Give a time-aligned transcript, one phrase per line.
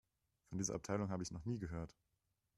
[0.49, 1.95] Von dieser Abteilung habe ich noch nie gehört.